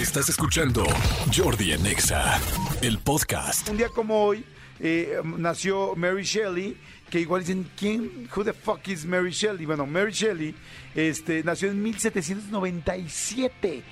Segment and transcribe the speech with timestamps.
[0.00, 0.84] Estás escuchando
[1.34, 2.40] Jordi en Exa,
[2.82, 3.68] el podcast.
[3.68, 4.44] Un día como hoy
[4.80, 6.76] eh, nació Mary Shelley,
[7.10, 8.28] que igual dicen, ¿quién?
[8.34, 9.66] Who the fuck is Mary Shelley?
[9.66, 10.54] Bueno, Mary Shelley
[10.94, 13.82] este, nació en 1797.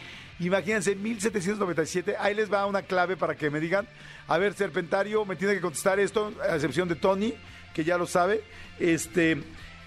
[0.40, 2.17] Imagínense, 1797.
[2.19, 3.88] Ahí les va una clave para que me digan.
[4.29, 7.35] A ver, Serpentario, me tiene que contestar esto, a excepción de Tony,
[7.75, 8.45] que ya lo sabe.
[8.79, 9.38] Este,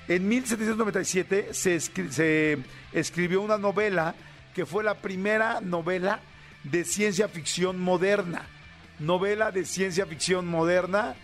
[0.08, 2.58] en 1797 se, escri- se
[2.94, 4.16] escribió una novela
[4.60, 6.20] que fue la primera novela
[6.66, 8.46] de ciencia ficción moderna.
[9.00, 11.16] Novela de ciencia ficción moderna.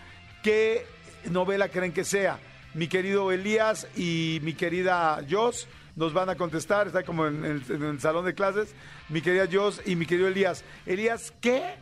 [0.42, 0.86] ¿Qué
[1.26, 2.40] novela creen que sea?
[2.74, 5.68] Mi querido Elías y mi querida Jos
[5.98, 6.88] nos van a contestar.
[6.88, 8.74] Está como en el, salón de clases.
[9.10, 10.64] Mi querida Jos y mi querido Elías.
[10.86, 11.76] Elías, ¿qué?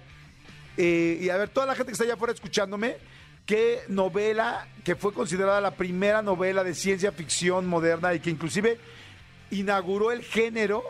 [0.77, 2.97] Eh, y a ver, toda la gente que está allá afuera escuchándome,
[3.45, 8.79] ¿qué novela que fue considerada la primera novela de ciencia ficción moderna y que inclusive
[9.51, 10.83] inauguró el género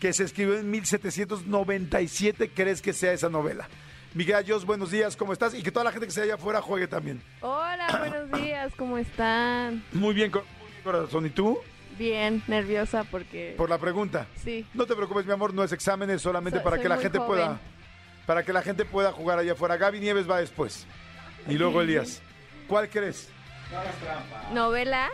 [0.00, 3.68] que se escribió en 1797 crees que sea esa novela?
[4.14, 5.52] Miguel Jos, buenos días, ¿cómo estás?
[5.54, 7.22] Y que toda la gente que está allá afuera juegue también.
[7.42, 9.84] Hola, buenos días, ¿cómo están?
[9.92, 10.40] Muy bien, muy
[10.70, 11.26] bien, corazón.
[11.26, 11.58] ¿Y tú?
[11.98, 13.54] Bien, nerviosa porque...
[13.56, 14.26] Por la pregunta.
[14.42, 14.66] Sí.
[14.74, 17.02] No te preocupes, mi amor, no es exámenes, solamente So- para soy que la muy
[17.02, 17.30] gente joven.
[17.30, 17.60] pueda
[18.26, 19.76] para que la gente pueda jugar allá afuera.
[19.76, 20.84] Gaby Nieves va después.
[21.48, 22.20] Y luego Elías.
[22.66, 23.28] ¿Cuál crees?
[24.52, 25.08] Novela,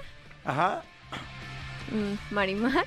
[0.45, 0.83] Ajá.
[1.91, 2.87] mm, Marimar.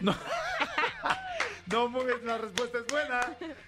[0.00, 0.12] No,
[1.90, 3.20] muy bien, la respuesta es buena.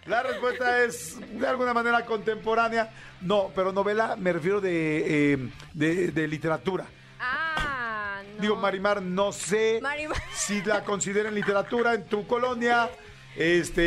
[0.07, 2.91] La respuesta es de alguna manera contemporánea.
[3.21, 5.39] No, pero novela me refiero de, eh,
[5.73, 6.87] de, de literatura.
[7.21, 8.43] Ah, no.
[8.43, 10.17] Digo, Marimar, no sé Marimar.
[10.35, 12.91] si la consideran literatura en tu colonia,
[13.37, 13.83] este,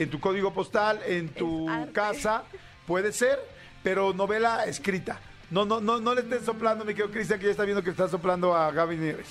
[0.00, 2.44] eh, en tu código postal, en tu casa,
[2.86, 3.38] puede ser,
[3.82, 5.20] pero novela escrita.
[5.50, 7.90] No, no, no, no le estés soplando, mi querido Cristian, que ya está viendo que
[7.90, 9.26] está soplando a Gaby Nieves.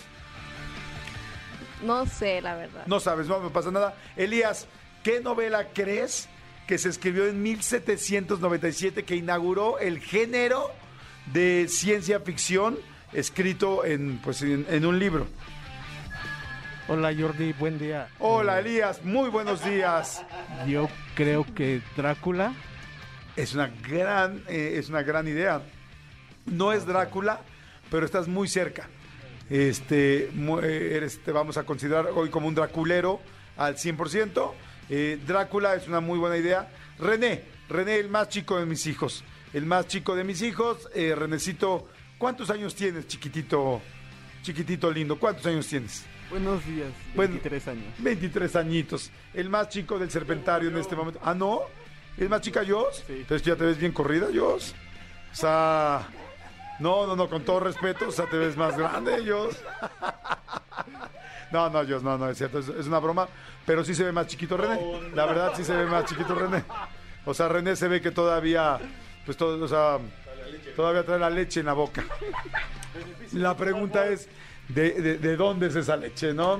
[1.81, 2.85] No sé, la verdad.
[2.88, 3.95] No sabes, no me pasa nada.
[4.16, 4.67] Elías,
[5.03, 6.27] ¿qué novela crees
[6.67, 10.69] que se escribió en 1797 que inauguró el género
[11.33, 12.78] de ciencia ficción
[13.13, 15.28] escrito en, pues, en, en un libro?
[16.88, 18.09] Hola Jordi, buen día.
[18.18, 20.23] Hola Elías, muy buenos días.
[20.68, 22.53] Yo creo que Drácula.
[23.35, 25.62] Es una gran, eh, es una gran idea.
[26.45, 27.41] No es Drácula,
[27.91, 28.89] pero estás muy cerca.
[29.50, 33.20] Este, mu- eh, eres, te vamos a considerar hoy como un draculero
[33.58, 34.54] al 100%.
[34.90, 36.72] Eh, Drácula es una muy buena idea.
[37.00, 39.24] René, René, el más chico de mis hijos.
[39.54, 40.90] El más chico de mis hijos.
[40.94, 41.88] Eh, Renecito,
[42.18, 43.82] ¿cuántos años tienes, chiquitito?
[44.44, 46.06] Chiquitito lindo, ¿cuántos años tienes?
[46.30, 47.34] Buenos días, Bueno.
[47.34, 47.94] 23 años.
[47.98, 49.12] 23 añitos.
[49.34, 51.20] El más chico del serpentario en este momento.
[51.24, 51.62] Ah, ¿no?
[52.18, 53.04] ¿Es más chica Jos?
[53.08, 53.14] Sí.
[53.22, 54.76] Entonces ya te ves bien corrida, Jos.
[55.31, 56.08] O sea...
[56.79, 59.57] No, no, no, con todo respeto, o sea, te ves más grande, Jos.
[61.51, 63.28] No, no, Jos, no, no, es cierto, es, es una broma.
[63.66, 64.79] Pero sí se ve más chiquito René.
[65.13, 66.63] La verdad, sí se ve más chiquito René.
[67.25, 68.79] O sea, René se ve que todavía,
[69.25, 70.00] pues todo, o sea,
[70.75, 72.03] todavía trae la leche en la boca.
[73.34, 74.28] La pregunta es,
[74.69, 76.59] ¿de, de, de dónde es esa leche, no?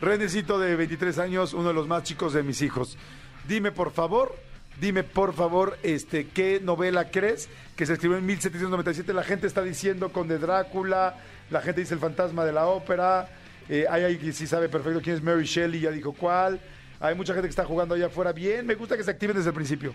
[0.00, 2.98] Renecito de 23 años, uno de los más chicos de mis hijos.
[3.46, 4.34] Dime, por favor,
[4.80, 9.12] dime, por favor, este, ¿qué novela crees que se escribió en 1797?
[9.12, 11.16] La gente está diciendo con de Drácula,
[11.50, 13.28] la gente dice El fantasma de la ópera,
[13.68, 16.60] eh, hay alguien que sí sabe perfecto quién es Mary Shelley, ya dijo cuál.
[16.98, 19.50] Hay mucha gente que está jugando allá afuera bien, me gusta que se activen desde
[19.50, 19.94] el principio.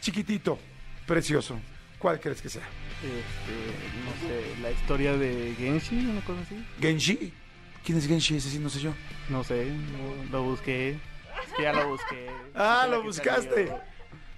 [0.00, 0.58] Chiquitito,
[1.06, 1.58] precioso,
[1.98, 2.66] ¿cuál crees que sea?
[3.02, 3.54] Este,
[4.04, 6.64] no sé, la historia de Genshi, una cosa así.
[6.80, 7.32] ¿Genshi?
[7.84, 8.36] ¿Quién es Genshi?
[8.36, 8.92] Ese sí no sé yo.
[9.30, 10.98] No sé, lo, lo busqué.
[11.56, 12.30] Que ya lo busqué.
[12.54, 13.72] Ah, lo buscaste.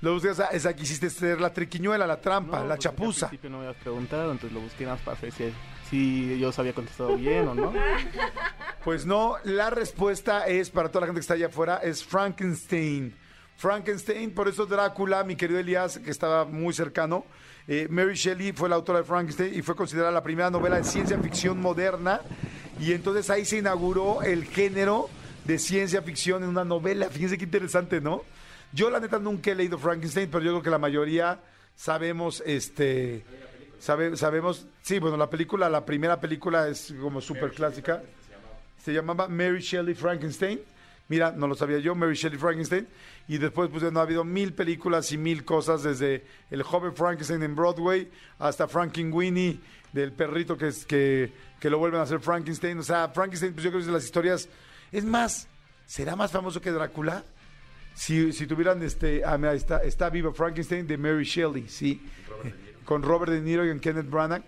[0.00, 3.26] Lo buscaste, esa, esa quisiste ser la triquiñuela, la trampa, No, la porque chapuza.
[3.26, 5.52] Al principio no me habías preguntado, entonces lo busqué más para ver si,
[5.88, 7.72] si yo había contestado bien o no.
[8.84, 13.14] Pues no, la respuesta es, para toda la gente que está allá afuera, es Frankenstein.
[13.56, 17.24] Frankenstein, por eso Drácula, mi querido Elías, que estaba muy cercano.
[17.68, 20.84] eh, Mary Shelley fue la autora de Frankenstein y fue considerada la primera novela de
[20.84, 22.22] ciencia ficción moderna.
[22.80, 25.08] Y entonces ahí se inauguró el género
[25.44, 27.08] de ciencia ficción en una novela.
[27.08, 28.22] Fíjense qué interesante, ¿no?
[28.72, 31.40] Yo la neta nunca he leído Frankenstein, pero yo creo que la mayoría
[31.76, 33.22] sabemos, este,
[33.78, 38.02] sabe- sabemos, sí, bueno, la película, la primera película es como súper clásica.
[38.82, 40.60] Se llamaba Mary Shelley Frankenstein.
[41.08, 42.86] Mira, no lo sabía yo, Mary Shelley Frankenstein.
[43.28, 47.42] Y después, pues, no ha habido mil películas y mil cosas, desde El joven Frankenstein
[47.42, 49.60] en Broadway hasta Frankenweenie,
[49.92, 51.30] del perrito que, es, que,
[51.60, 52.78] que lo vuelven a hacer Frankenstein.
[52.78, 54.48] O sea, Frankenstein, pues yo creo que es de las historias.
[54.92, 55.48] Es más,
[55.86, 57.24] ¿será más famoso que Drácula?
[57.94, 59.22] Si, si tuvieran este.
[59.24, 62.02] Ah, mira, está, está vivo Frankenstein de Mary Shelley, sí.
[62.84, 64.42] Con Robert De Niro y con Kenneth Branagh.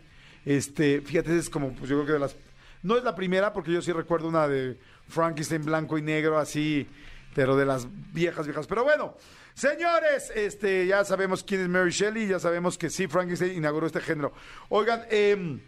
[0.45, 2.37] Este, fíjate, es como, pues yo creo que de las.
[2.83, 6.87] No es la primera, porque yo sí recuerdo una de Frankenstein blanco y negro, así,
[7.35, 8.67] pero de las viejas, viejas.
[8.67, 9.17] Pero bueno,
[9.55, 14.01] señores, este, ya sabemos quién es Mary Shelley, ya sabemos que sí, Frankenstein inauguró este
[14.01, 14.35] género.
[14.69, 15.59] Oigan, eh,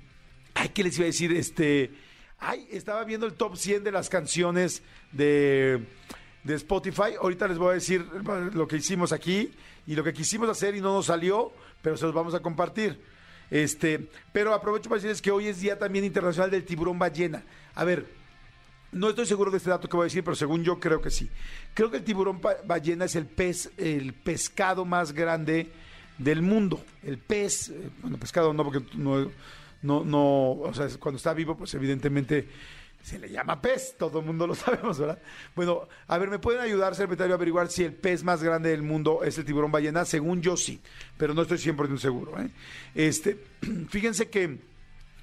[0.54, 1.32] ay, ¿qué les iba a decir?
[1.32, 1.90] Este,
[2.38, 5.84] ay, estaba viendo el top 100 de las canciones de,
[6.44, 7.14] de Spotify.
[7.20, 8.04] Ahorita les voy a decir
[8.54, 9.52] lo que hicimos aquí
[9.86, 11.52] y lo que quisimos hacer y no nos salió,
[11.82, 13.00] pero se los vamos a compartir.
[13.50, 17.44] Este, pero aprovecho para decirles que hoy es Día también Internacional del Tiburón Ballena.
[17.74, 18.06] A ver,
[18.92, 21.10] no estoy seguro de este dato que voy a decir, pero según yo creo que
[21.10, 21.28] sí.
[21.74, 25.70] Creo que el tiburón ba- ballena es el pez, el pescado más grande
[26.18, 26.82] del mundo.
[27.02, 29.30] El pez, eh, bueno, pescado no, porque no,
[29.82, 32.48] no, no, o sea, cuando está vivo, pues evidentemente
[33.06, 35.20] se le llama pez, todo el mundo lo sabemos, ¿verdad?
[35.54, 38.82] Bueno, a ver, ¿me pueden ayudar, secretario, a averiguar si el pez más grande del
[38.82, 40.04] mundo es el tiburón ballena?
[40.04, 40.80] Según yo sí,
[41.16, 42.40] pero no estoy 100% seguro.
[42.40, 42.50] ¿eh?
[42.96, 43.38] Este,
[43.88, 44.58] fíjense que,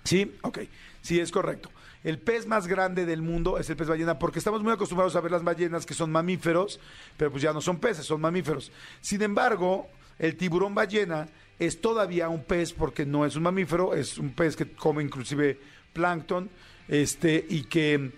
[0.05, 0.59] sí, ok,
[1.01, 1.71] sí, es correcto.
[2.05, 5.21] El pez más grande del mundo es el pez ballena, porque estamos muy acostumbrados a
[5.21, 6.79] ver las ballenas que son mamíferos,
[7.17, 8.71] pero pues ya no son peces, son mamíferos.
[9.01, 9.89] Sin embargo,
[10.19, 11.27] el tiburón ballena
[11.65, 15.57] es todavía un pez porque no es un mamífero, es un pez que come inclusive
[15.93, 16.49] plancton,
[16.87, 18.11] este, y que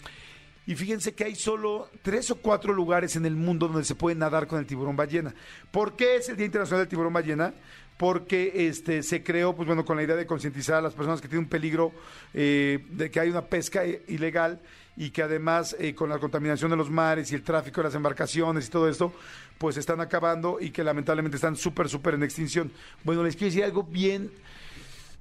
[0.68, 4.16] y fíjense que hay solo tres o cuatro lugares en el mundo donde se puede
[4.16, 5.34] nadar con el tiburón ballena.
[5.70, 7.54] ¿Por qué es el Día Internacional del Tiburón Ballena?
[7.98, 11.28] Porque este, se creó, pues bueno, con la idea de concientizar a las personas que
[11.28, 11.94] tienen un peligro
[12.34, 14.60] eh, de que hay una pesca eh, ilegal
[14.98, 17.96] y que además eh, con la contaminación de los mares y el tráfico de las
[17.96, 19.14] embarcaciones y todo esto,
[19.58, 22.72] pues están acabando y que lamentablemente están súper, súper en extinción.
[23.04, 24.32] Bueno, les quiero decir algo bien,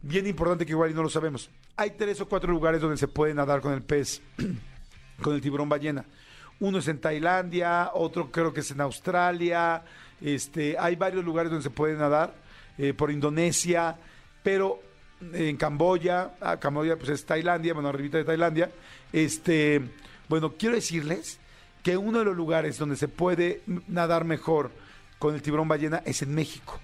[0.03, 1.51] bien importante que igual y no lo sabemos.
[1.77, 4.21] Hay tres o cuatro lugares donde se puede nadar con el pez
[5.23, 6.05] con el tiburón ballena.
[6.61, 9.83] Uno es en Tailandia, otro creo que es en Australia,
[10.21, 12.33] este, hay varios lugares donde se puede nadar,
[12.79, 13.97] eh, por Indonesia,
[14.43, 14.81] pero
[15.33, 18.71] en Camboya, ah, Camboya pues es Tailandia, bueno, arribita de Tailandia,
[19.13, 19.81] este,
[20.29, 21.39] bueno, quiero decirles
[21.83, 24.71] que uno de los lugares donde se puede nadar mejor
[25.19, 26.81] con el tiburón ballena es en México.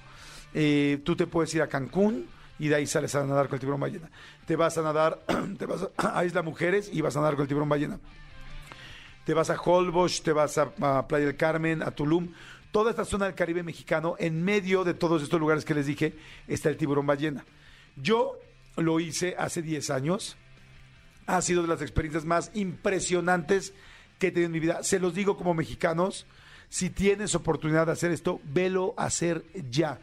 [0.52, 2.26] Eh, tú te puedes ir a Cancún
[2.58, 4.10] y de ahí sales a nadar con el tiburón ballena.
[4.46, 5.20] Te vas a nadar,
[5.58, 7.98] te vas a, Isla Mujeres y vas a nadar con el tiburón ballena.
[9.24, 12.28] Te vas a Holbox, te vas a Playa del Carmen, a Tulum.
[12.70, 16.14] Toda esta zona del Caribe mexicano, en medio de todos estos lugares que les dije,
[16.46, 17.44] está el tiburón ballena.
[17.96, 18.38] Yo
[18.76, 20.36] lo hice hace 10 años.
[21.26, 23.72] Ha sido de las experiencias más impresionantes
[24.18, 24.82] que he tenido en mi vida.
[24.82, 26.26] Se los digo como mexicanos,
[26.68, 29.98] si tienes oportunidad de hacer esto, velo a hacer ya.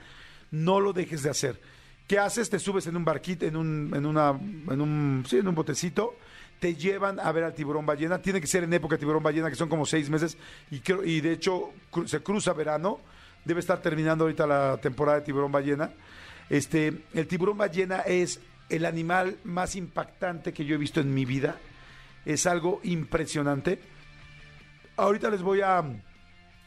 [0.51, 1.61] No lo dejes de hacer.
[2.07, 2.49] ¿Qué haces?
[2.49, 6.15] Te subes en un barquito, en un, en una, en un, sí, en un botecito,
[6.59, 8.21] te llevan a ver al tiburón ballena.
[8.21, 10.37] Tiene que ser en época de tiburón ballena, que son como seis meses,
[10.71, 11.71] y, creo- y de hecho
[12.05, 12.99] se cruza verano.
[13.45, 15.91] Debe estar terminando ahorita la temporada de tiburón ballena.
[16.49, 18.39] Este, el tiburón ballena es
[18.69, 21.57] el animal más impactante que yo he visto en mi vida.
[22.25, 23.79] Es algo impresionante.
[24.97, 25.83] Ahorita les voy a,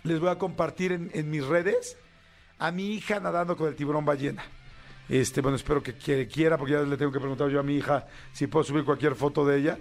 [0.04, 1.96] les voy a compartir en, en mis redes
[2.58, 4.42] a mi hija nadando con el tiburón ballena.
[5.10, 5.94] Este, bueno, espero que,
[6.28, 9.16] quiera, porque ya le tengo que preguntar yo a mi hija si puedo subir cualquier
[9.16, 9.78] foto de ella.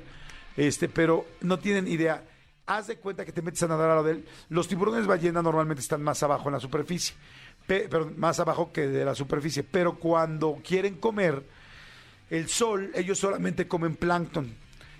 [0.58, 2.24] Este, pero no tienen idea.
[2.66, 4.26] Haz de cuenta que te metes a nadar a lo de él.
[4.50, 7.16] Los tiburones ballena normalmente están más abajo en la superficie,
[7.68, 9.64] pe- pero más abajo que de la superficie.
[9.64, 11.44] Pero cuando quieren comer,
[12.32, 14.52] el sol, ellos solamente comen plancton.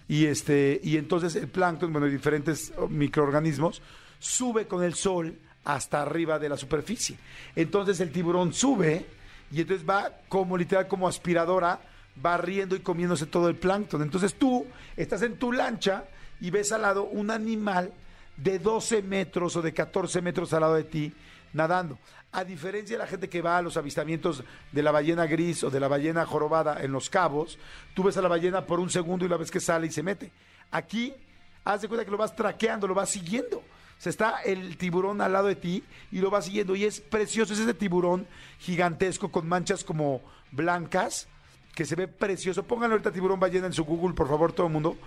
[0.08, 3.82] Y este, y entonces el plancton, bueno, diferentes microorganismos,
[4.20, 5.36] sube con el sol
[5.66, 7.18] hasta arriba de la superficie.
[7.56, 9.06] Entonces el tiburón sube
[9.52, 11.80] y entonces va como literal como aspiradora,
[12.16, 14.02] barriendo y comiéndose todo el plancton.
[14.02, 14.66] Entonces tú
[14.96, 16.06] estás en tu lancha
[16.42, 17.94] y ves al lado un animal
[18.38, 21.14] de 12 metros o de 14 metros al lado de ti
[21.54, 21.98] nadando.
[22.32, 25.70] A diferencia de la gente que va a los avistamientos de la ballena gris o
[25.72, 27.58] de la ballena jorobada en los cabos,
[27.96, 30.04] tú ves a la ballena por un segundo y la ves que sale y se
[30.04, 30.32] mete.
[30.70, 31.14] Aquí,
[31.66, 33.64] haz de cuenta que lo vas traqueando, lo vas siguiendo.
[34.00, 36.76] O sea, está el tiburón al lado de ti y lo vas siguiendo.
[36.76, 38.28] Y es precioso, es ese tiburón
[38.60, 41.28] gigantesco con manchas como blancas,
[41.76, 42.64] que se ve precioso.
[42.64, 44.98] Pónganlo ahorita tiburón ballena en su Google, por favor, todo el mundo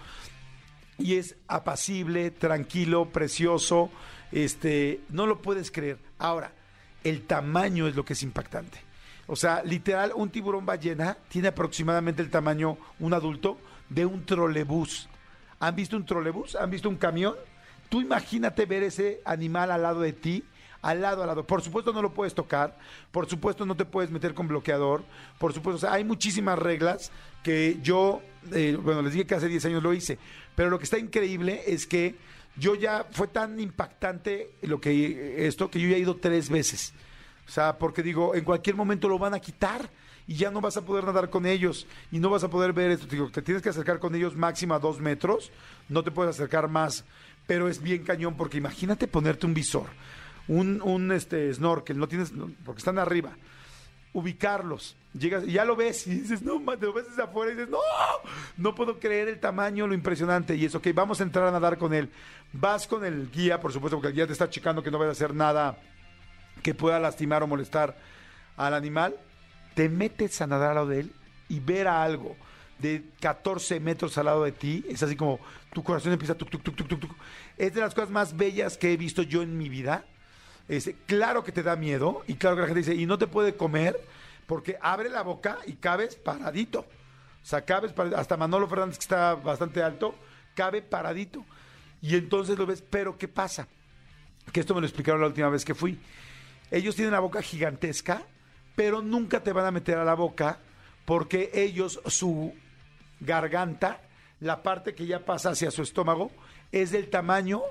[0.99, 3.91] y es apacible, tranquilo, precioso,
[4.31, 5.99] este, no lo puedes creer.
[6.19, 6.53] Ahora,
[7.05, 8.79] el tamaño es lo que es impactante.
[9.27, 13.59] O sea, literal, un tiburón ballena tiene aproximadamente el tamaño, un adulto,
[13.89, 15.09] de un trolebús.
[15.61, 16.57] ¿Han visto un trolebús?
[16.57, 17.35] ¿Han visto un camión?
[17.93, 20.43] Tú imagínate ver ese animal al lado de ti,
[20.81, 21.47] al lado, al lado.
[21.47, 22.79] Por supuesto no lo puedes tocar,
[23.11, 25.05] por supuesto no te puedes meter con bloqueador,
[25.39, 29.47] por supuesto, o sea, hay muchísimas reglas que yo, eh, bueno, les dije que hace
[29.47, 30.17] 10 años lo hice,
[30.57, 32.15] pero lo que está increíble es que
[32.57, 36.95] yo ya fue tan impactante lo que esto que yo ya he ido tres veces.
[37.47, 39.91] O sea, porque digo, en cualquier momento lo van a quitar
[40.27, 42.93] y ya no vas a poder nadar con ellos y no vas a poder ver
[42.93, 43.07] esto.
[43.07, 45.51] Digo, te tienes que acercar con ellos máximo a dos metros,
[45.91, 47.05] no te puedes acercar más.
[47.47, 49.87] Pero es bien cañón porque imagínate ponerte un visor,
[50.49, 52.33] un, un este, snorkel, no tienes,
[52.65, 53.37] porque están arriba,
[54.13, 57.71] ubicarlos, llegas ya lo ves y dices, no, te lo ves desde afuera y dices,
[57.71, 57.79] no,
[58.57, 61.79] no puedo creer el tamaño, lo impresionante y es, ok, vamos a entrar a nadar
[61.79, 62.11] con él.
[62.53, 65.11] Vas con el guía, por supuesto, porque el guía te está checando que no vaya
[65.11, 65.79] a hacer nada
[66.63, 67.97] que pueda lastimar o molestar
[68.57, 69.17] al animal,
[69.75, 71.13] te metes a nadar al lado de él
[71.49, 72.37] y ver a algo
[72.83, 75.41] de 14 metros al lado de ti, es así como
[75.73, 77.17] tu corazón empieza tuc, tuc, tuc, tuc.
[77.57, 80.05] Es de las cosas más bellas que he visto yo en mi vida.
[81.07, 83.57] Claro que te da miedo y claro que la gente dice, y no te puede
[83.57, 83.99] comer
[84.47, 86.81] porque abre la boca y cabes paradito.
[86.81, 88.21] O sea, cabes paradito.
[88.21, 90.15] Hasta Manolo Fernández, que está bastante alto,
[90.55, 91.45] cabe paradito.
[92.01, 93.69] Y entonces lo ves, pero ¿qué pasa?
[94.53, 95.99] Que esto me lo explicaron la última vez que fui.
[96.71, 98.23] Ellos tienen la boca gigantesca,
[98.75, 100.59] pero nunca te van a meter a la boca
[101.05, 102.55] porque ellos, su
[103.23, 104.01] garganta,
[104.41, 106.31] la parte que ya pasa hacia su estómago,
[106.71, 107.63] es del tamaño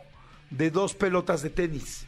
[0.49, 2.05] de dos pelotas de tenis.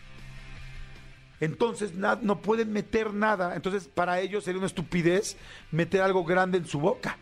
[1.40, 3.56] Entonces no pueden meter nada.
[3.56, 5.36] Entonces para ellos sería una estupidez
[5.72, 7.18] meter algo grande en su boca.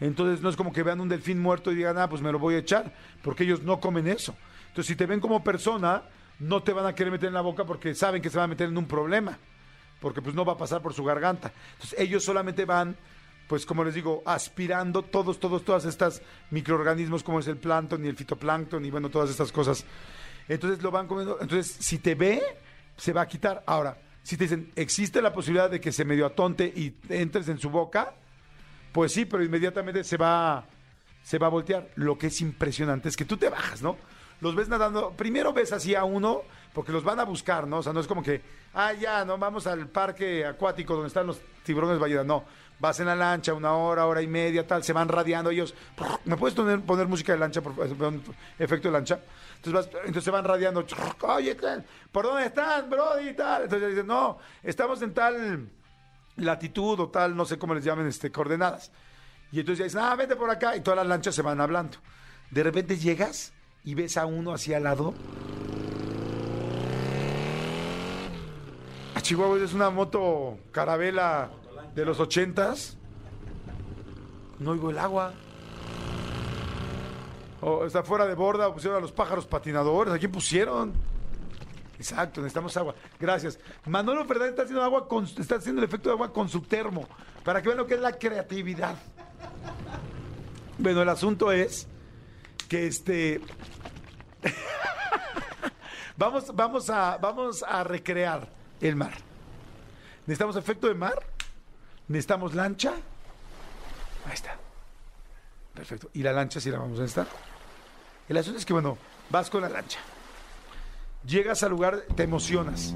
[0.00, 2.38] Entonces no es como que vean un delfín muerto y digan, ah, pues me lo
[2.38, 4.36] voy a echar, porque ellos no comen eso.
[4.68, 6.02] Entonces si te ven como persona,
[6.38, 8.48] no te van a querer meter en la boca porque saben que se van a
[8.48, 9.38] meter en un problema,
[10.00, 11.52] porque pues no va a pasar por su garganta.
[11.74, 12.96] Entonces ellos solamente van,
[13.46, 18.08] pues como les digo, aspirando todos, todos, todas estas microorganismos como es el plancton y
[18.08, 19.84] el fitoplancton y bueno, todas estas cosas.
[20.48, 21.38] Entonces lo van comiendo.
[21.40, 22.42] Entonces si te ve,
[22.96, 23.62] se va a quitar.
[23.66, 27.58] Ahora, si te dicen, existe la posibilidad de que se medio atonte y entres en
[27.58, 28.14] su boca,
[28.92, 30.64] pues sí, pero inmediatamente se va,
[31.22, 31.90] se va a voltear.
[31.94, 33.96] Lo que es impresionante es que tú te bajas, ¿no?
[34.40, 36.42] Los ves nadando, primero ves así a uno,
[36.74, 37.78] porque los van a buscar, ¿no?
[37.78, 38.42] O sea, no es como que,
[38.74, 42.44] ah, ya, no, vamos al parque acuático donde están los tiburones ballenas, no.
[42.78, 45.74] Vas en la lancha una hora, hora y media, tal, se van radiando ellos.
[46.26, 47.62] ¿Me puedes poner, música de lancha?
[48.58, 49.18] Efecto de lancha.
[49.56, 50.84] Entonces, vas- entonces se van radiando.
[51.22, 51.56] Oye,
[52.12, 53.32] ¿por dónde están, Brody?
[53.32, 53.62] Tal.
[53.64, 55.68] Entonces dicen, no, estamos en tal
[56.36, 58.92] latitud o tal, no sé cómo les llamen, este, coordenadas.
[59.52, 61.96] Y entonces ya dicen, ah, vete por acá, y todas las lanchas se van hablando.
[62.50, 63.54] De repente llegas
[63.84, 65.14] y ves a uno hacia al lado.
[69.14, 71.48] A Chihuahua es una moto carabela
[71.96, 72.96] de los ochentas.
[74.58, 75.32] No oigo el agua.
[77.62, 80.12] O está fuera de borda, o pusieron a los pájaros patinadores.
[80.14, 80.92] ¿A quién pusieron?
[81.98, 82.94] Exacto, necesitamos agua.
[83.18, 83.58] Gracias.
[83.86, 87.08] Manolo Fernández está haciendo agua con, está haciendo el efecto de agua con su termo.
[87.42, 88.96] Para que vean lo que es la creatividad.
[90.78, 91.88] Bueno, el asunto es
[92.68, 93.40] que este.
[96.18, 98.50] vamos, vamos a, vamos a recrear
[98.82, 99.14] el mar.
[100.26, 101.35] Necesitamos efecto de mar.
[102.08, 102.92] Necesitamos lancha.
[104.26, 104.56] Ahí está.
[105.74, 106.10] Perfecto.
[106.14, 107.26] Y la lancha sí la vamos a necesitar.
[108.28, 108.96] El asunto es que, bueno,
[109.30, 109.98] vas con la lancha.
[111.26, 112.94] Llegas al lugar, te emocionas.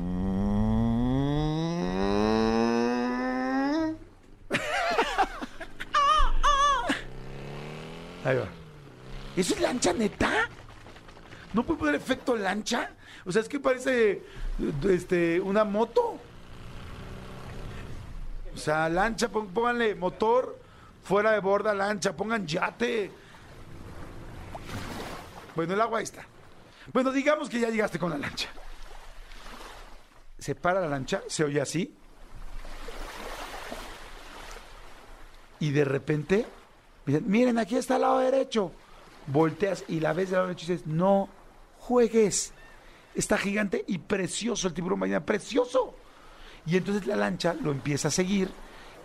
[8.25, 8.49] Ahí va.
[9.37, 10.49] ¿Eso es lancha neta?
[11.53, 12.91] ¿No puede poner efecto lancha?
[13.25, 14.23] O sea, es que parece
[14.89, 16.19] este, una moto.
[18.61, 20.59] O sea, lancha, pónganle motor,
[21.03, 23.11] fuera de borda, lancha, pongan yate.
[25.57, 26.27] Bueno, el agua ahí está.
[26.93, 28.51] Bueno, digamos que ya llegaste con la lancha.
[30.39, 31.97] Se para la lancha, se oye así.
[35.61, 36.45] Y de repente,
[37.07, 38.73] miren, aquí está al lado derecho.
[39.27, 41.31] Volteas y la ves del lado derecho y dices, no
[41.79, 42.53] juegues.
[43.15, 45.95] Está gigante y precioso el tiburón ballena, precioso.
[46.67, 48.51] Y entonces la lancha lo empieza a seguir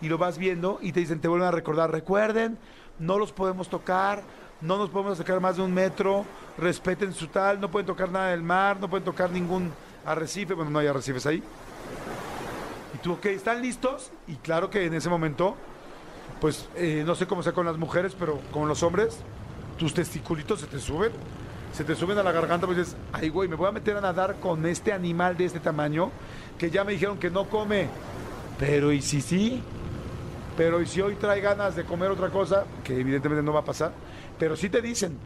[0.00, 2.58] y lo vas viendo y te dicen, te vuelven a recordar, recuerden,
[2.98, 4.22] no los podemos tocar,
[4.60, 6.24] no nos podemos acercar más de un metro,
[6.58, 9.70] respeten su tal, no pueden tocar nada del mar, no pueden tocar ningún
[10.04, 11.42] arrecife, bueno, no hay arrecifes ahí.
[12.94, 14.10] Y tú, ok, ¿están listos?
[14.26, 15.56] Y claro que en ese momento,
[16.40, 19.18] pues eh, no sé cómo sea con las mujeres, pero con los hombres,
[19.78, 21.12] tus testiculitos se te suben,
[21.76, 24.00] se te suben a la garganta, pues dices, ay güey, me voy a meter a
[24.00, 26.10] nadar con este animal de este tamaño,
[26.56, 27.88] que ya me dijeron que no come,
[28.58, 29.62] pero ¿y si sí?
[30.56, 32.64] Pero ¿y si hoy trae ganas de comer otra cosa?
[32.82, 33.92] Que evidentemente no va a pasar,
[34.38, 35.18] pero sí te dicen,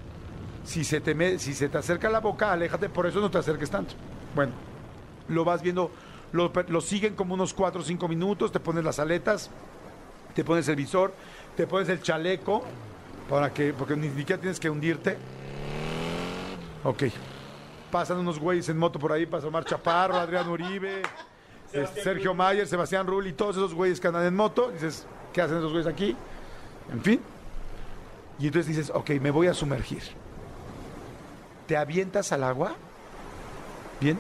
[0.64, 3.71] si se te, si se te acerca la boca, aléjate, por eso no te acerques
[3.71, 3.95] tanto.
[4.35, 4.50] Bueno,
[5.28, 5.92] lo vas viendo,
[6.33, 9.50] lo, lo siguen como unos 4 o 5 minutos, te pones las aletas,
[10.35, 11.14] te pones el visor,
[11.57, 12.64] te pones el chaleco,
[13.28, 15.16] para que, porque ni siquiera tienes que hundirte.
[16.85, 17.05] Ok.
[17.91, 21.03] Pasan unos güeyes en moto por ahí, pasa Omar Chaparro, Adrián Uribe,
[21.73, 24.71] eh, Sergio Mayer, Sebastián Rulli, todos esos güeyes que andan en moto.
[24.71, 26.17] Dices, ¿qué hacen esos güeyes aquí?
[26.93, 27.21] En fin.
[28.39, 30.03] Y entonces dices, ok, me voy a sumergir.
[31.67, 32.75] te avientas al agua,
[34.01, 34.19] bien,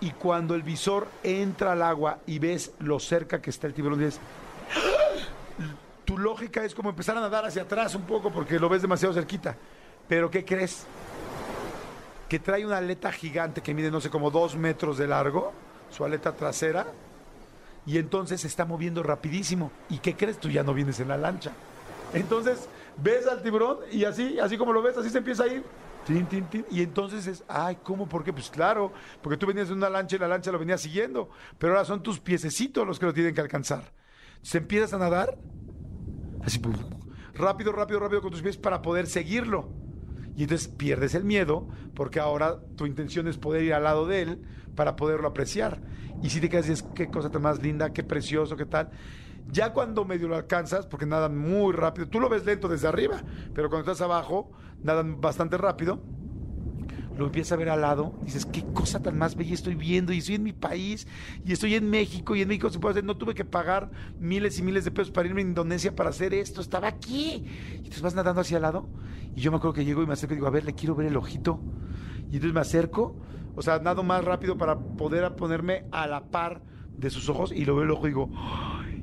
[0.00, 4.00] y cuando el visor entra al agua y ves lo cerca que está el tiburón,
[4.00, 4.20] dices,
[4.74, 5.64] ¡Ah!
[6.04, 9.14] tu lógica es como empezar a nadar hacia atrás un poco porque lo ves demasiado
[9.14, 9.56] cerquita.
[10.08, 10.86] Pero ¿qué crees?
[12.28, 15.52] Que trae una aleta gigante que mide, no sé, como dos metros de largo,
[15.90, 16.86] su aleta trasera,
[17.86, 19.70] y entonces se está moviendo rapidísimo.
[19.90, 20.38] ¿Y qué crees?
[20.38, 21.52] Tú ya no vienes en la lancha.
[22.12, 25.64] Entonces ves al tiburón y así, así como lo ves, así se empieza a ir.
[26.06, 26.26] Tin.
[26.70, 28.06] Y entonces es, ay, ¿cómo?
[28.06, 28.32] ¿Por qué?
[28.32, 31.72] Pues claro, porque tú venías en una lancha y la lancha lo venía siguiendo, pero
[31.72, 33.90] ahora son tus piececitos los que lo tienen que alcanzar.
[34.42, 35.38] Se empiezas a nadar,
[36.44, 36.60] así,
[37.32, 39.70] rápido, rápido, rápido con tus pies para poder seguirlo.
[40.36, 44.22] Y entonces pierdes el miedo porque ahora tu intención es poder ir al lado de
[44.22, 44.42] él
[44.74, 45.80] para poderlo apreciar.
[46.22, 48.90] Y si te quedas y qué cosa tan más linda, qué precioso, qué tal.
[49.50, 53.22] Ya cuando medio lo alcanzas, porque nadan muy rápido, tú lo ves lento desde arriba,
[53.54, 54.50] pero cuando estás abajo,
[54.82, 56.00] nadan bastante rápido.
[57.16, 60.18] Lo empiezas a ver al lado, dices, qué cosa tan más bella estoy viendo, y
[60.18, 61.06] estoy en mi país,
[61.44, 64.58] y estoy en México, y en México se puede hacer, no tuve que pagar miles
[64.58, 67.44] y miles de pesos para irme a Indonesia para hacer esto, estaba aquí.
[67.72, 68.88] Y entonces vas nadando hacia el lado,
[69.36, 70.96] y yo me acuerdo que llego y me acerco y digo, a ver, le quiero
[70.96, 71.60] ver el ojito.
[72.30, 73.16] Y entonces me acerco,
[73.54, 76.62] o sea, nado más rápido para poder ponerme a la par
[76.96, 78.30] de sus ojos, y lo veo el ojo y digo,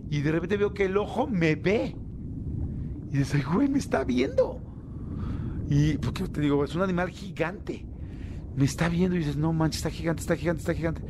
[0.10, 1.96] y de repente veo que el ojo me ve.
[3.14, 4.60] Y dices, güey, me está viendo.
[5.70, 7.86] Y porque te digo, es un animal gigante.
[8.56, 11.02] Me está viendo y dices, no manches, está gigante, está gigante, está gigante.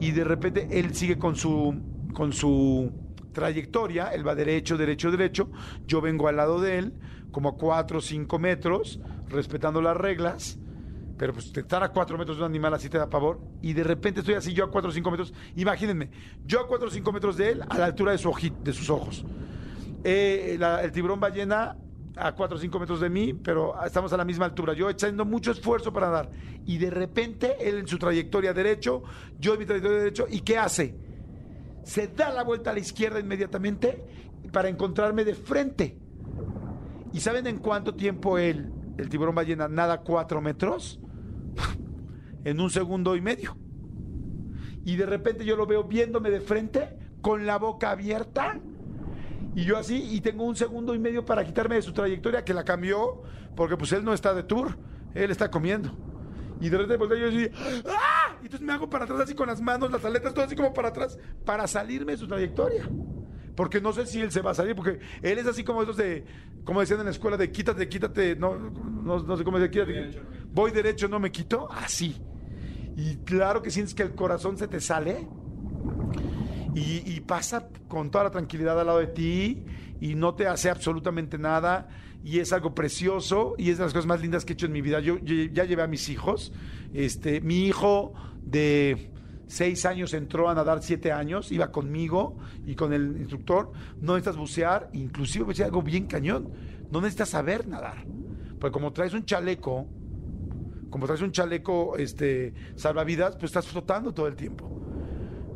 [0.00, 1.74] Y de repente él sigue con su,
[2.14, 2.90] con su
[3.32, 5.50] trayectoria, él va derecho, derecho, derecho.
[5.86, 6.94] Yo vengo al lado de él,
[7.30, 10.58] como a 4 o 5 metros, respetando las reglas.
[11.18, 13.40] Pero pues estar a 4 metros de un animal así te da pavor.
[13.60, 15.34] Y de repente estoy así yo a 4 o 5 metros.
[15.54, 16.10] Imagínense,
[16.46, 18.72] yo a 4 o 5 metros de él, a la altura de, su oji- de
[18.72, 19.24] sus ojos.
[20.02, 21.76] Eh, el tiburón ballena
[22.20, 24.74] a 4 o 5 metros de mí, pero estamos a la misma altura.
[24.74, 26.30] Yo echando mucho esfuerzo para dar.
[26.66, 29.02] Y de repente, él en su trayectoria derecho,
[29.38, 30.94] yo en mi trayectoria derecho, ¿y qué hace?
[31.84, 34.04] Se da la vuelta a la izquierda inmediatamente
[34.52, 35.98] para encontrarme de frente.
[37.12, 41.00] ¿Y saben en cuánto tiempo él, el tiburón ballena, nada 4 metros?
[42.44, 43.56] en un segundo y medio.
[44.84, 48.58] Y de repente yo lo veo viéndome de frente, con la boca abierta.
[49.54, 52.54] Y yo así, y tengo un segundo y medio para quitarme de su trayectoria, que
[52.54, 53.22] la cambió,
[53.56, 54.76] porque pues él no está de tour,
[55.14, 55.90] él está comiendo.
[56.60, 57.50] Y de repente volteo yo así,
[57.86, 58.36] ¡ah!
[58.42, 60.72] Y entonces me hago para atrás así con las manos, las aletas, todo así como
[60.72, 62.88] para atrás, para salirme de su trayectoria.
[63.56, 65.96] Porque no sé si él se va a salir, porque él es así como esos
[65.96, 66.24] de,
[66.64, 70.22] como decían en la escuela, de quítate, quítate, no, no, no sé cómo decir, quítate.
[70.52, 72.22] Voy derecho, no me quito, así.
[72.96, 75.26] Y claro que sientes que el corazón se te sale
[76.74, 79.64] y, y pasa con toda la tranquilidad al lado de ti
[80.00, 81.88] y no te hace absolutamente nada
[82.24, 84.72] y es algo precioso y es de las cosas más lindas que he hecho en
[84.72, 85.00] mi vida.
[85.00, 86.52] Yo, ya llevé a mis hijos,
[86.92, 89.10] este, mi hijo de
[89.46, 94.36] seis años entró a nadar siete años, iba conmigo y con el instructor, no necesitas
[94.36, 96.50] bucear, inclusive algo bien cañón,
[96.90, 98.04] no necesitas saber nadar,
[98.60, 99.86] porque como traes un chaleco,
[100.88, 104.79] como traes un chaleco este, salvavidas, pues estás flotando todo el tiempo.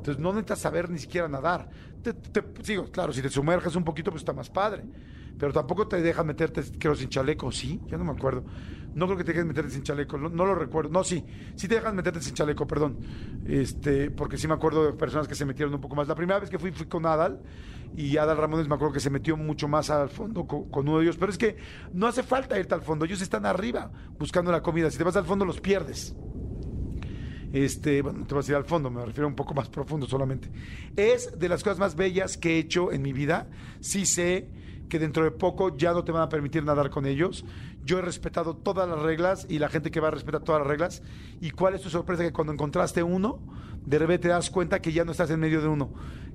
[0.05, 1.71] Entonces no necesitas saber ni siquiera nadar.
[2.03, 4.85] Te, te- sigo, claro, si te sumerges un poquito, pues está más padre.
[5.39, 7.81] Pero tampoco te dejan meterte, creo, sin chaleco, ¿sí?
[7.87, 8.45] Ya no me acuerdo.
[8.95, 10.91] No creo que te dejen meterte sin chaleco, no, lo recuerdo.
[10.91, 11.25] No, sí,
[11.57, 12.99] sí te dejan meterte sin chaleco, perdón.
[13.47, 16.07] Este, porque sí me acuerdo de personas que se metieron un poco más.
[16.07, 17.41] La primera vez que fui, fui con Adal,
[17.97, 20.99] y Adal Ramones me acuerdo que se metió mucho más al fondo co- con, uno
[20.99, 21.17] de ellos.
[21.17, 21.57] Pero es que
[21.93, 24.91] no hace falta irte al fondo, ellos están arriba buscando la comida.
[24.91, 26.15] Si te vas al fondo, los pierdes.
[27.55, 30.09] Este, bueno, no te vas a ir al fondo, me refiero un poco más profundo
[30.09, 30.51] solamente.
[30.97, 33.47] Es de las cosas más bellas que he hecho en mi vida.
[33.79, 34.49] Sí sé
[34.89, 37.45] que dentro de poco ya no te van a permitir nadar con ellos.
[37.85, 40.67] Yo he respetado todas las reglas y la gente que va a respetar todas las
[40.67, 41.03] reglas.
[41.41, 42.25] ¿Y cuál es tu sorpresa?
[42.25, 43.39] Que cuando encontraste uno,
[43.87, 45.93] de repente te das cuenta que ya no estás en medio de uno.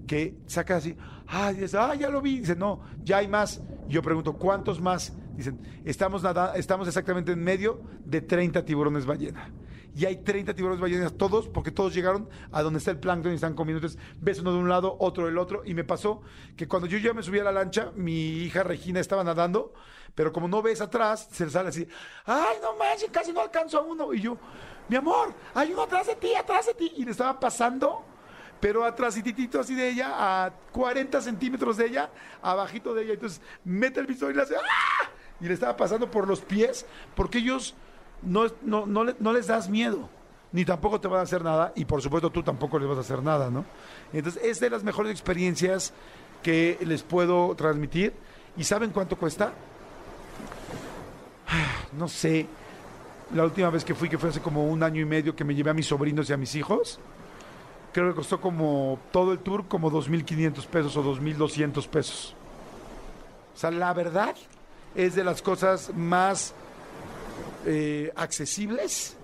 [0.08, 0.96] Que sacas así,
[1.28, 2.40] ah, ya lo vi.
[2.40, 3.62] Dice, no, ya hay más.
[3.90, 5.12] Yo pregunto, ¿cuántos más?
[5.36, 9.52] Dicen, estamos, nada, estamos exactamente en medio de 30 tiburones ballena
[9.96, 13.36] y hay 30 tiburones ballenas, todos, porque todos llegaron a donde está el plancton y
[13.36, 13.86] están comiendo.
[13.86, 15.64] Entonces, ves uno de un lado, otro del otro.
[15.66, 16.22] Y me pasó
[16.56, 19.74] que cuando yo ya me subí a la lancha, mi hija Regina estaba nadando,
[20.16, 21.88] pero como no ves atrás, se le sale así,
[22.26, 24.14] ay, no manches, casi no alcanzo a uno.
[24.14, 24.38] Y yo,
[24.88, 26.94] mi amor, hay uno atrás de ti, atrás de ti.
[26.98, 28.04] Y le estaba pasando,
[28.60, 30.12] pero atrás y titito así de ella,
[30.46, 33.14] a 40 centímetros de ella, abajito de ella.
[33.14, 35.10] Entonces, mete el visor y le hace, ¡ah!
[35.42, 37.76] Y le estaba pasando por los pies, porque ellos
[38.24, 40.10] no, no, no, le- no les das miedo,
[40.52, 43.02] ni tampoco te van a hacer nada, y por supuesto tú tampoco les vas a
[43.02, 43.66] hacer nada, ¿no?
[44.14, 45.94] Entonces es de las mejores experiencias
[46.44, 48.14] que les puedo transmitir.
[48.58, 49.54] ¿Y saben cuánto cuesta?
[51.94, 52.46] No sé,
[53.34, 55.56] la última vez que fui, que fue hace como un año y medio, que me
[55.56, 57.00] llevé a mis sobrinos y a mis hijos,
[57.94, 62.36] creo que costó como todo el tour como 2.500 pesos o 2.200 pesos.
[63.56, 64.36] O sea, la verdad
[64.96, 66.54] es de las cosas más
[67.66, 69.18] eh, accesibles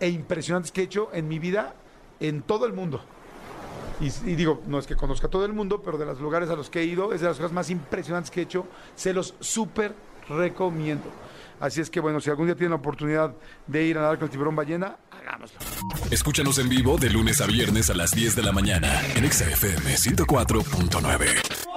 [0.00, 1.74] e impresionantes que he hecho en mi vida
[2.20, 3.00] en todo el mundo.
[4.00, 6.68] Y, digo, no es que conozca todo el mundo, pero de los lugares a los
[6.70, 8.66] que he ido, es de las cosas más impresionantes que he hecho.
[8.96, 9.94] Se los súper
[10.28, 11.04] recomiendo.
[11.60, 13.32] Así es que bueno, si algún día tienen la oportunidad
[13.68, 15.60] de ir a nadar con el tiburón ballena, hagámoslo.
[16.10, 19.48] Escúchanos en vivo de lunes a viernes a las 10 de la mañana en Exa
[19.48, 21.71] FM 104.9.